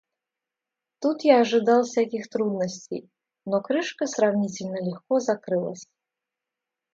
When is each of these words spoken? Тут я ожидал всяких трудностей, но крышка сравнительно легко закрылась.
Тут 0.99 1.21
я 1.23 1.41
ожидал 1.41 1.83
всяких 1.83 2.27
трудностей, 2.27 3.07
но 3.45 3.61
крышка 3.61 4.07
сравнительно 4.07 4.81
легко 4.83 5.19
закрылась. 5.19 5.85